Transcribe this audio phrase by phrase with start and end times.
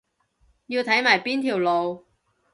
[0.65, 2.07] 要睇埋邊條路